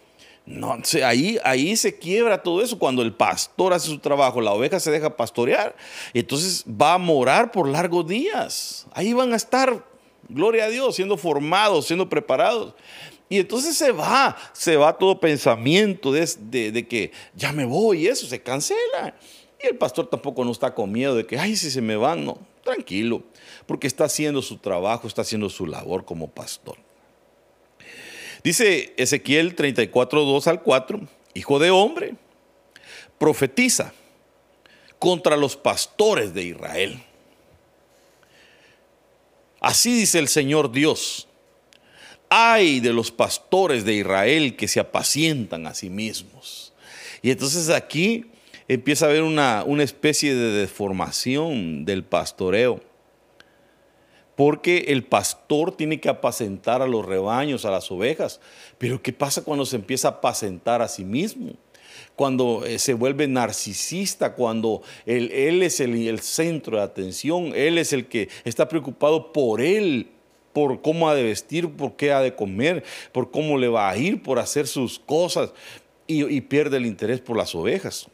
[0.47, 2.79] no, ahí, ahí se quiebra todo eso.
[2.79, 5.75] Cuando el pastor hace su trabajo, la oveja se deja pastorear,
[6.13, 8.87] entonces va a morar por largos días.
[8.93, 9.85] Ahí van a estar,
[10.29, 12.73] gloria a Dios, siendo formados, siendo preparados.
[13.27, 16.25] Y entonces se va, se va todo pensamiento de,
[16.71, 19.15] de, que ya me voy y eso se cancela.
[19.61, 22.23] Y el pastor tampoco no está con miedo de que, ay, si se me van,
[22.23, 23.21] no, tranquilo,
[23.65, 26.86] porque está haciendo su trabajo, está haciendo su labor como pastor.
[28.47, 31.01] Dice Ezequiel 34, 2 al 4,
[31.33, 32.15] hijo de hombre,
[33.17, 33.91] profetiza
[34.99, 37.03] contra los pastores de Israel.
[39.59, 41.27] Así dice el Señor Dios.
[42.29, 46.71] Ay de los pastores de Israel que se apacientan a sí mismos.
[47.21, 48.27] Y entonces aquí
[48.69, 52.81] empieza a haber una, una especie de deformación del pastoreo
[54.37, 58.39] porque el pastor tiene que apacentar a los rebaños, a las ovejas.
[58.77, 61.53] Pero ¿qué pasa cuando se empieza a apacentar a sí mismo?
[62.15, 68.05] Cuando eh, se vuelve narcisista, cuando él, es el, centro de atención, él es el
[68.05, 70.11] que está preocupado por él,
[70.53, 73.97] por cómo ha de vestir, por qué ha de comer, por cómo le va a
[73.97, 75.51] ir, por hacer sus cosas
[76.05, 78.07] y pierde el interés por las ovejas.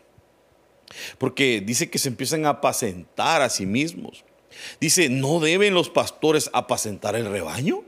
[1.18, 4.24] Porque dice que se empiezan a apacentar a sí mismos.
[4.80, 7.84] Dice, ¿no deben los pastores apacentar el rebaño?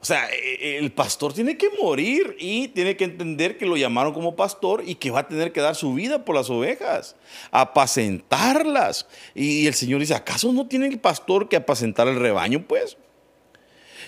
[0.00, 3.76] O sea, e, e, el pastor tiene que morir y tiene que entender que lo
[3.76, 7.16] llamaron como pastor y que va a tener que dar su vida por las ovejas,
[7.50, 9.08] apacentarlas.
[9.34, 12.64] Y el Señor dice, ¿acaso no tiene el pastor que apacentar el rebaño?
[12.68, 12.96] Pues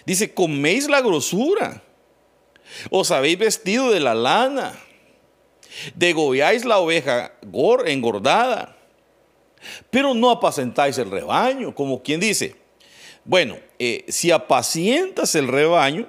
[0.07, 1.83] dice, coméis la grosura,
[2.91, 4.79] os habéis vestido de la lana.
[5.97, 7.33] Degolláis la oveja
[7.87, 8.78] engordada,
[9.91, 12.57] pero no apacentáis el rebaño, como quien dice,
[13.25, 16.09] bueno, eh, si apacientas el rebaño,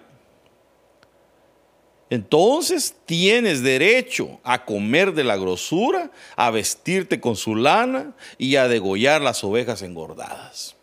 [2.10, 8.68] entonces tienes derecho a comer de la grosura, a vestirte con su lana y a
[8.68, 10.76] degollar las ovejas engordadas.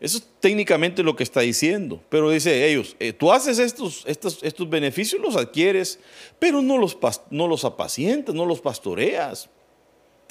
[0.00, 2.02] Eso es técnicamente lo que está diciendo.
[2.08, 6.00] Pero dice ellos, eh, tú haces estos, estos, estos, beneficios, los adquieres,
[6.40, 6.98] pero no los,
[7.30, 9.48] no los apacientas, no los pastoreas.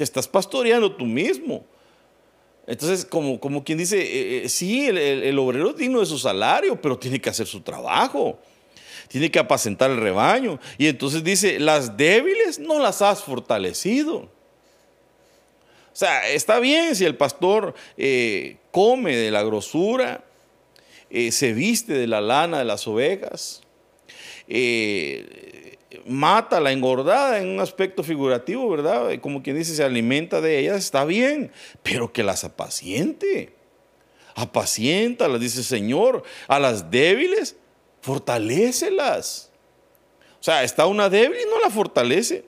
[0.04, 1.66] Estás pastoreando tú mismo.
[2.68, 6.18] Entonces, como, como quien dice, eh, eh, sí, el, el obrero es digno de su
[6.18, 8.40] salario, pero tiene que hacer su trabajo.
[9.08, 10.60] Tiene que apacentar el rebaño.
[10.78, 14.18] Y entonces dice, las débiles no las has fortalecido.
[14.18, 14.30] O
[15.94, 20.24] sea, está bien si el pastor eh, come de la grosura,
[21.10, 23.62] se viste de la lana de las ovejas,
[26.06, 29.12] mata la engordada en un aspecto figurativo, ¿verdad?
[29.22, 31.52] Como quien dice, se alimenta de ellas, está bien,
[31.84, 33.54] pero que las apaciente.
[34.36, 37.56] Apacienta, las dice Señor, a las débiles,
[38.02, 39.52] fortalécelas.
[40.40, 42.46] O sea, está una débil y no la fortalece.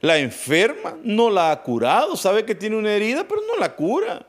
[0.00, 4.26] La enferma no la ha curado, sabe que tiene una herida, pero no la cura.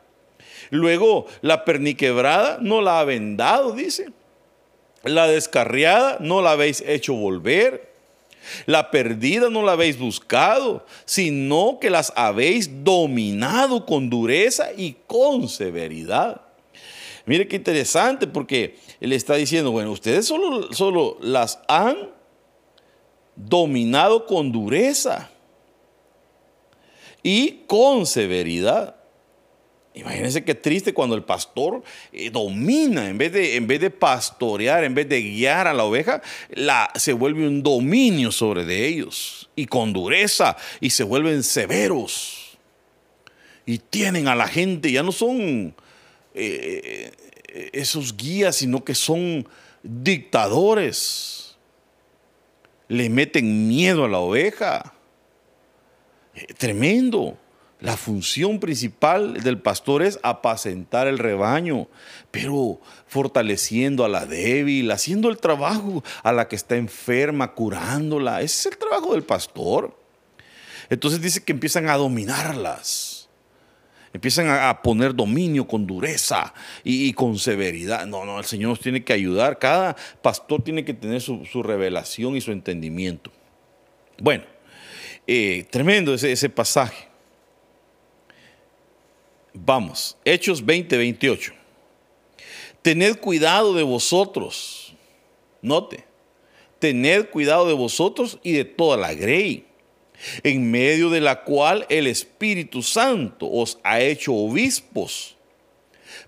[0.69, 4.09] Luego, la perniquebrada no la ha vendado, dice.
[5.03, 7.90] La descarriada no la habéis hecho volver.
[8.65, 15.47] La perdida no la habéis buscado, sino que las habéis dominado con dureza y con
[15.47, 16.41] severidad.
[17.25, 22.09] Mire qué interesante porque él está diciendo, bueno, ustedes solo, solo las han
[23.35, 25.29] dominado con dureza
[27.23, 29.00] y con severidad.
[29.93, 34.85] Imagínense qué triste cuando el pastor eh, domina, en vez, de, en vez de pastorear,
[34.85, 39.49] en vez de guiar a la oveja, la, se vuelve un dominio sobre de ellos
[39.55, 42.57] y con dureza y se vuelven severos.
[43.65, 45.75] Y tienen a la gente, ya no son
[46.33, 47.11] eh,
[47.73, 49.47] esos guías, sino que son
[49.83, 51.57] dictadores.
[52.87, 54.93] Le meten miedo a la oveja.
[56.35, 57.37] Eh, tremendo.
[57.81, 61.87] La función principal del pastor es apacentar el rebaño,
[62.29, 68.41] pero fortaleciendo a la débil, haciendo el trabajo a la que está enferma, curándola.
[68.41, 69.97] Ese es el trabajo del pastor.
[70.91, 73.27] Entonces dice que empiezan a dominarlas.
[74.13, 78.05] Empiezan a, poner dominio con dureza y, con severidad.
[78.05, 79.57] No, no, el Señor nos tiene que ayudar.
[79.57, 83.31] Cada pastor tiene que tener su, revelación y su entendimiento.
[84.19, 84.43] Bueno,
[85.25, 87.10] eh, tremendo ese pasaje.
[89.53, 91.53] Vamos, Hechos 20, 28.
[92.81, 94.93] Tened cuidado de vosotros.
[95.61, 96.03] Note,
[96.79, 99.65] tened cuidado de vosotros y de toda la grey,
[100.43, 105.35] en medio de la cual el Espíritu Santo os ha hecho obispos.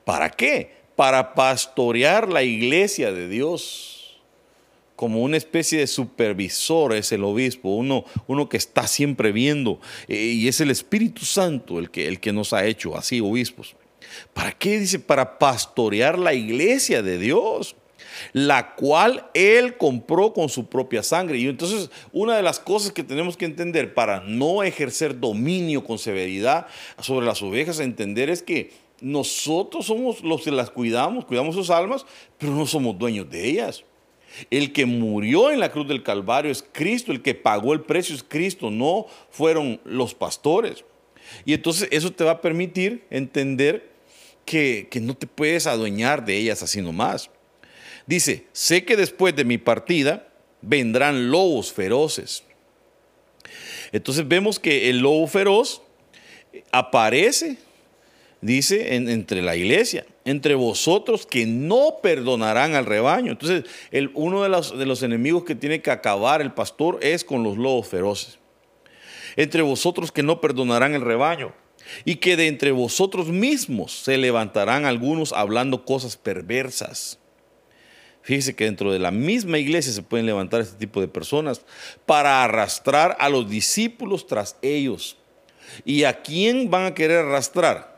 [0.04, 0.84] ¿Para qué?
[0.96, 4.03] Para pastorear la iglesia de Dios
[5.04, 10.16] como una especie de supervisor es el obispo, uno, uno que está siempre viendo, eh,
[10.16, 13.76] y es el Espíritu Santo el que, el que nos ha hecho así obispos.
[14.34, 14.80] ¿Para qué?
[14.80, 17.76] Dice, para pastorear la iglesia de Dios,
[18.32, 21.38] la cual Él compró con su propia sangre.
[21.38, 25.98] Y entonces, una de las cosas que tenemos que entender para no ejercer dominio con
[25.98, 26.68] severidad
[27.02, 32.06] sobre las ovejas, entender es que nosotros somos los que las cuidamos, cuidamos sus almas,
[32.38, 33.84] pero no somos dueños de ellas.
[34.50, 38.16] El que murió en la cruz del Calvario es Cristo, el que pagó el precio
[38.16, 40.84] es Cristo, no fueron los pastores.
[41.46, 43.92] Y entonces eso te va a permitir entender
[44.46, 47.30] que, no te puedes adueñar de ellas así nomás.
[48.06, 50.28] Dice, sé que después de mi partida
[50.62, 52.44] vendrán lobos feroces.
[53.92, 55.82] Entonces vemos que el lobo feroz
[56.72, 57.58] aparece
[58.44, 63.32] dice, entre la iglesia, entre vosotros que no perdonarán al rebaño.
[63.32, 67.24] Entonces, el, uno de los, de los enemigos que tiene que acabar el pastor es
[67.24, 68.40] con los lobos feroces.
[69.36, 71.54] Entre vosotros que no perdonarán el rebaño.
[72.06, 77.20] Y que de entre vosotros mismos se levantarán algunos hablando cosas perversas.
[78.22, 81.62] Fíjese que dentro de la misma iglesia se pueden levantar este tipo de personas
[82.06, 85.18] para arrastrar a los discípulos tras ellos.
[85.84, 87.93] ¿Y a quién van a querer arrastrar?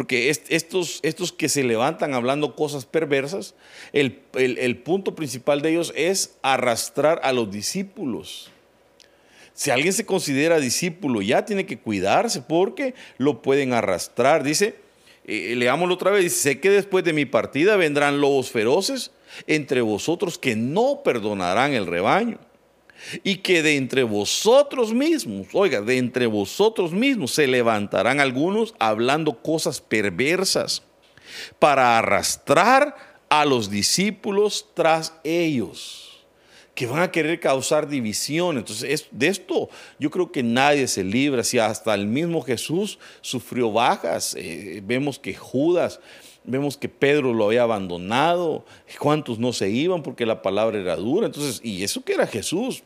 [0.00, 3.54] Porque estos, estos que se levantan hablando cosas perversas,
[3.92, 8.50] el, punto principal de ellos es arrastrar a los discípulos.
[9.52, 14.42] Si alguien se considera discípulo, ya tiene que cuidarse porque lo pueden arrastrar.
[14.42, 14.76] Dice,
[15.26, 19.10] eh, leámoslo otra vez, sé que después de mi partida vendrán lobos feroces
[19.46, 22.38] entre vosotros que no perdonarán el rebaño.
[23.22, 29.42] Y que de entre vosotros mismos, oiga, de entre vosotros mismos se levantarán algunos hablando
[29.42, 30.82] cosas perversas
[31.58, 32.96] para arrastrar
[33.28, 36.10] a los discípulos tras ellos
[36.74, 38.56] que van a querer causar división.
[38.56, 41.44] Entonces, de esto yo creo que nadie se libra.
[41.44, 46.00] Si hasta el mismo Jesús sufrió bajas, eh, vemos que Judas,
[46.42, 48.64] vemos que Pedro lo había abandonado,
[48.98, 51.26] cuántos no se iban porque la palabra era dura.
[51.26, 52.82] Entonces, y eso que era Jesús.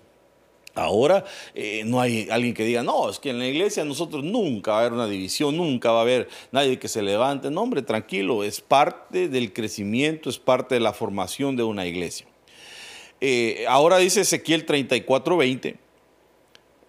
[0.74, 4.72] Ahora eh, no hay alguien que diga, no, es que en la iglesia nosotros nunca
[4.72, 7.50] va a haber una división, nunca va a haber nadie que se levante.
[7.50, 12.26] No, hombre, tranquilo, es parte del crecimiento, es parte de la formación de una iglesia.
[13.20, 15.76] Eh, ahora dice Ezequiel 34, 20,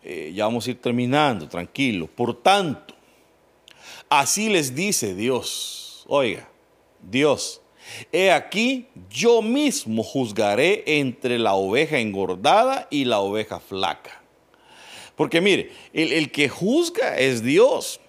[0.03, 2.07] eh, ya vamos a ir terminando, tranquilo.
[2.07, 2.95] Por tanto,
[4.09, 6.49] así les dice Dios, oiga,
[7.01, 7.61] Dios,
[8.11, 14.21] He aquí, yo mismo juzgaré entre la oveja engordada y la oveja flaca.
[15.15, 18.01] Porque mire, el, que juzga es Dios.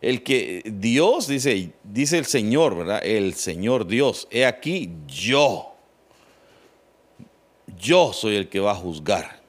[0.00, 3.00] El que Dios dice, dice el Señor, ¿verdad?
[3.04, 4.28] El Señor Dios.
[4.30, 5.74] He aquí, yo.
[7.78, 9.40] Yo soy el que va a juzgar.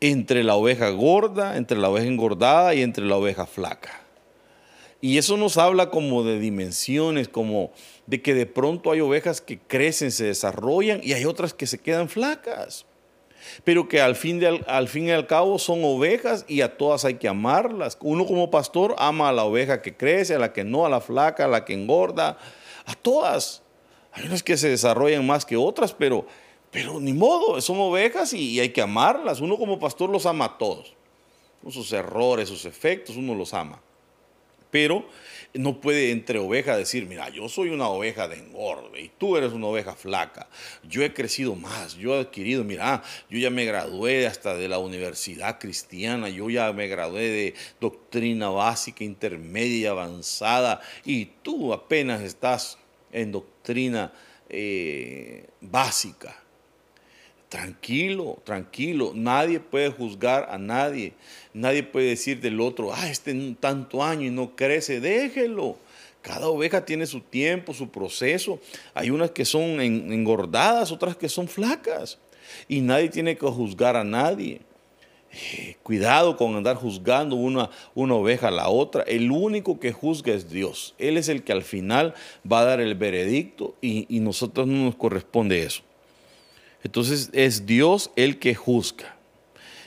[0.00, 4.01] Entre la oveja gorda, entre la oveja engordada y entre la oveja flaca.
[5.04, 7.72] Y eso nos habla como de dimensiones, como
[8.06, 11.80] de que de pronto hay ovejas que crecen, se desarrollan y hay otras que se
[11.80, 12.86] quedan flacas.
[13.64, 17.26] Pero que al fin, al y al cabo son ovejas y a todas hay que
[17.26, 17.98] amarlas.
[18.00, 21.00] Uno como pastor ama a la oveja que crece, a la que no, a la
[21.00, 22.38] flaca, a la que engorda,
[22.86, 23.64] a todas.
[24.12, 26.28] Hay unas que se desarrollan más que otras, pero,
[26.70, 29.40] pero ni modo, son ovejas y, y hay que amarlas.
[29.40, 30.94] Uno como pastor los ama a todos.
[31.68, 33.82] Sus errores, sus efectos, uno los ama
[34.72, 35.06] pero
[35.54, 39.52] no puede entre ovejas decir, mira, yo soy una oveja de engorde y tú eres
[39.52, 40.48] una oveja flaca.
[40.82, 44.78] Yo he crecido más, yo he adquirido, mira, yo ya me gradué hasta de la
[44.78, 52.78] universidad cristiana, yo ya me gradué de doctrina básica, intermedia avanzada y tú apenas estás
[53.12, 54.10] en doctrina
[54.48, 56.41] eh, básica.
[57.52, 59.12] Tranquilo, tranquilo.
[59.14, 61.12] Nadie puede juzgar a nadie.
[61.52, 65.00] Nadie puede decir del otro, ah, este tanto año y no crece.
[65.00, 65.76] Déjelo.
[66.22, 68.58] Cada oveja tiene su tiempo, su proceso.
[68.94, 72.16] Hay unas que son engordadas, otras que son flacas.
[72.68, 74.62] Y nadie tiene que juzgar a nadie.
[75.30, 79.02] Eh, cuidado con andar juzgando una, una oveja a la otra.
[79.02, 80.94] El único que juzga es Dios.
[80.96, 82.14] Él es el que al final
[82.50, 85.82] va a dar el veredicto y, y nosotros no nos corresponde eso.
[86.84, 89.16] Entonces es Dios el que juzga.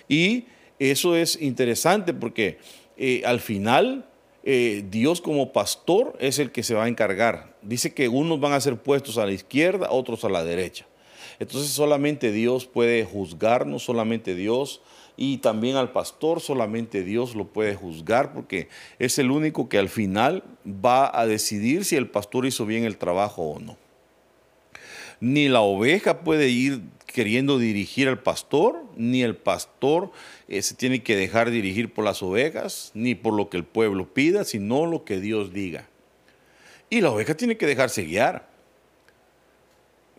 [0.07, 0.45] Y
[0.79, 2.59] eso es interesante porque
[2.97, 4.05] eh, al final
[4.43, 7.55] eh, Dios como pastor es el que se va a encargar.
[7.61, 10.85] Dice que unos van a ser puestos a la izquierda, otros a la derecha.
[11.39, 14.81] Entonces solamente Dios puede juzgarnos, solamente Dios
[15.17, 18.69] y también al pastor solamente Dios lo puede juzgar porque
[18.99, 22.97] es el único que al final va a decidir si el pastor hizo bien el
[22.97, 23.77] trabajo o no
[25.19, 30.11] ni la oveja puede ir queriendo dirigir al pastor, ni el pastor
[30.47, 34.13] eh, se tiene que dejar dirigir por las ovejas, ni por lo que el pueblo
[34.13, 35.87] pida, sino lo que Dios diga.
[36.89, 38.47] Y la oveja tiene que dejarse guiar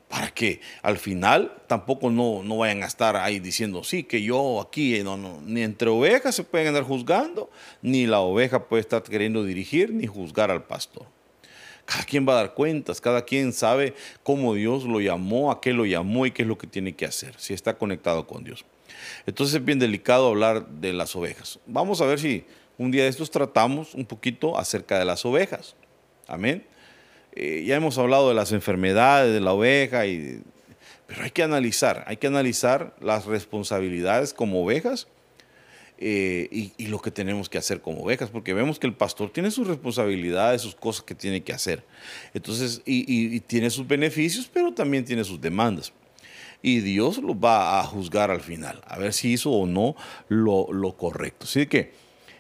[0.09, 4.61] para que al final tampoco no, no vayan a estar ahí diciendo, sí, que yo
[4.61, 7.51] aquí, no, no, ni entre ovejas se pueden andar juzgando,
[7.82, 11.07] ni la oveja puede estar queriendo dirigir, ni juzgar al pastor.
[11.87, 15.72] Cada quien va a dar cuentas, cada quien sabe cómo Dios lo llamó, a qué
[15.72, 18.64] lo llamó y qué es lo que tiene que hacer, si está conectado con Dios.
[19.24, 21.61] Entonces es bien delicado hablar de las ovejas.
[21.66, 22.45] Vamos a ver si
[22.76, 25.76] un día de estos tratamos un poquito acerca de las ovejas.
[26.26, 26.66] Amén.
[27.32, 30.43] Eh, ya hemos hablado de las enfermedades de la oveja, y,
[31.07, 35.07] pero hay que analizar, hay que analizar las responsabilidades como ovejas
[35.99, 39.51] eh, y, lo que tenemos que hacer como ovejas, porque vemos que el pastor tiene
[39.51, 41.84] sus responsabilidades, sus cosas que tiene que hacer.
[42.34, 45.92] Entonces, y, tiene sus beneficios, pero también tiene sus demandas.
[46.61, 49.97] Y Dios lo va a juzgar al final, a ver si hizo o no
[50.28, 51.44] lo, correcto.
[51.44, 51.92] Así que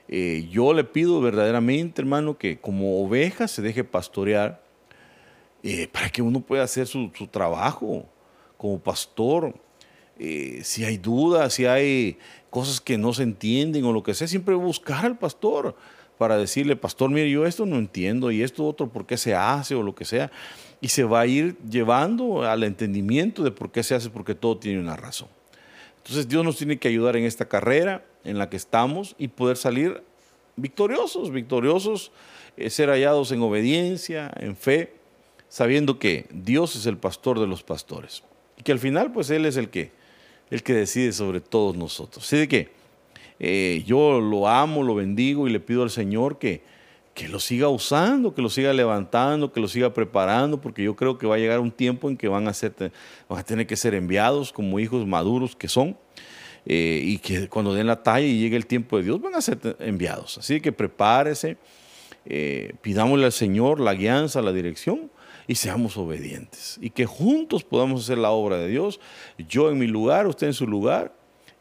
[0.08, 4.62] eh, yo le pido verdaderamente, hermano, que como oveja se deje pastorear
[5.62, 8.06] eh, para que uno pueda hacer su trabajo
[8.58, 9.54] como pastor.
[10.18, 12.18] si hay dudas, si hay
[12.56, 15.76] cosas que no se entienden o lo que sea, siempre buscar al pastor
[16.16, 19.74] para decirle, pastor, mire, yo esto no entiendo y esto otro, por qué se hace
[19.74, 20.32] o lo que sea.
[20.80, 24.56] Y se va a ir llevando al entendimiento de por qué se hace, porque todo
[24.56, 25.28] tiene una razón.
[25.98, 29.58] Entonces Dios nos tiene que ayudar en esta carrera en la que estamos y poder
[29.58, 30.02] salir
[30.56, 32.10] victoriosos, victoriosos,
[32.56, 34.94] eh, ser hallados en obediencia, en fe,
[35.50, 38.22] sabiendo que Dios es el pastor de los pastores
[38.56, 39.92] y que al final pues Él es el que
[40.50, 42.24] el que decide sobre todos nosotros.
[42.24, 42.68] Así de que
[43.38, 46.62] eh, yo lo amo, lo bendigo y le pido al Señor que,
[47.14, 51.18] que lo siga usando, que lo siga levantando, que lo siga preparando, porque yo creo
[51.18, 54.52] que va a llegar un tiempo en que van a, a tener que ser enviados
[54.52, 55.96] como hijos maduros que son.
[56.68, 59.40] Eh, y que cuando den la talla y llegue el tiempo de Dios van a
[59.40, 60.38] ser enviados.
[60.38, 61.58] Así que prepárese,
[62.24, 65.08] eh, pidámosle al Señor la guianza, la dirección
[65.48, 66.78] y seamos obedientes.
[66.80, 69.00] Y que juntos podamos hacer la obra de Dios,
[69.38, 71.12] yo en mi lugar, usted en su lugar,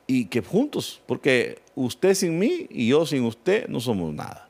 [0.08, 4.50] y que juntos, porque usted sin mí y yo sin usted no somos nada.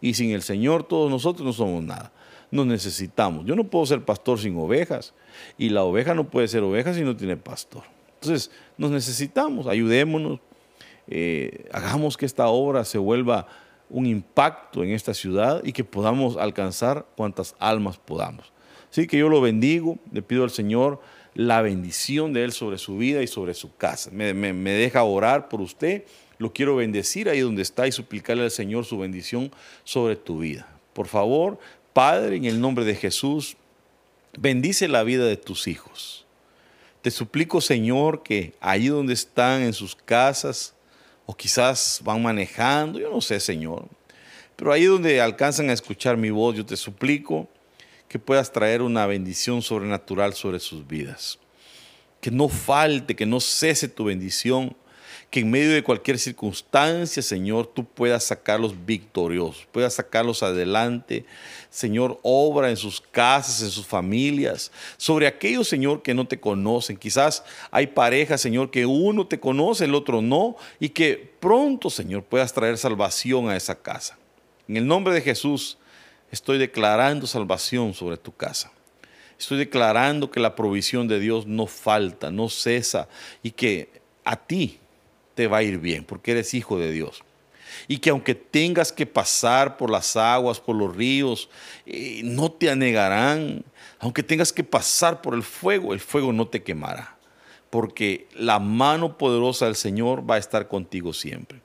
[0.00, 2.12] Y sin el Señor todos nosotros no somos nada.
[2.50, 3.46] Nos necesitamos.
[3.46, 5.14] Yo no puedo ser pastor sin ovejas
[5.58, 7.82] y la oveja no puede ser oveja si no tiene pastor.
[8.14, 10.40] Entonces nos necesitamos, ayudémonos,
[11.08, 13.46] eh, hagamos que esta obra se vuelva
[13.90, 18.51] un impacto en esta ciudad y que podamos alcanzar cuantas almas podamos.
[18.92, 21.00] Así que yo lo bendigo, le pido al Señor
[21.32, 24.10] la bendición de Él sobre su vida y sobre su casa.
[24.10, 26.04] Me, deja orar por usted,
[26.36, 29.50] lo quiero bendecir ahí donde está y suplicarle al Señor su bendición
[29.82, 30.68] sobre tu vida.
[30.92, 31.58] Por favor,
[31.94, 33.56] Padre, en el nombre de Jesús,
[34.38, 36.26] bendice la vida de tus hijos.
[37.00, 40.74] Te suplico, Señor, que ahí donde están en sus casas,
[41.24, 43.86] o quizás van manejando, yo no sé, Señor,
[44.54, 47.48] pero ahí donde alcanzan a escuchar mi voz, yo te suplico
[48.12, 51.38] que puedas traer una bendición sobrenatural sobre sus vidas.
[52.20, 54.76] Que no falte, que no cese tu bendición,
[55.30, 61.24] que en medio de cualquier circunstancia, Señor, tú puedas sacarlos victoriosos, puedas sacarlos adelante.
[61.70, 66.98] Señor, obra en sus casas, en sus familias, sobre aquellos, Señor, que no te conocen.
[66.98, 72.24] Quizás hay parejas, Señor, que uno te conoce, el otro no, y que pronto, Señor,
[72.24, 74.18] puedas traer salvación a esa casa.
[74.68, 75.78] En el nombre de Jesús,
[76.32, 78.72] estoy declarando salvación sobre tu casa.
[79.38, 83.08] Estoy declarando que la provisión de Dios no falta, no cesa
[83.42, 84.78] y que a ti
[85.34, 87.22] te va a ir bien porque eres hijo de Dios.
[87.88, 91.48] Y que aunque tengas que pasar por las aguas, por los ríos,
[91.86, 93.64] eh, no te anegarán.
[93.98, 97.16] Aunque tengas que pasar por el fuego, el fuego no te quemará.
[97.70, 101.61] Porque la mano poderosa del Señor va a estar contigo siempre.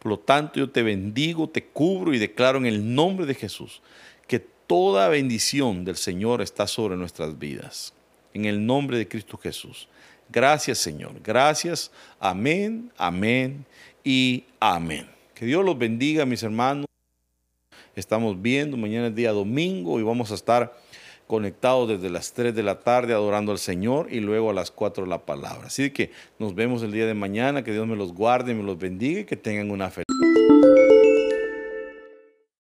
[0.00, 3.82] Por lo tanto, yo te bendigo, te cubro y declaro en el nombre de Jesús
[4.26, 7.92] que toda bendición del Señor está sobre nuestras vidas.
[8.32, 9.88] En el nombre de Cristo Jesús.
[10.30, 11.20] Gracias, Señor.
[11.22, 11.90] Gracias.
[12.18, 13.66] Amén, amén
[14.02, 15.06] y amén.
[15.34, 16.86] Que Dios los bendiga, mis hermanos.
[17.94, 20.79] Estamos viendo, mañana es día domingo y vamos a estar
[21.30, 25.06] conectados desde las 3 de la tarde adorando al Señor y luego a las 4
[25.06, 25.68] la palabra.
[25.68, 26.10] Así que
[26.40, 29.24] nos vemos el día de mañana, que Dios me los guarde, me los bendiga y
[29.26, 30.19] que tengan una feliz.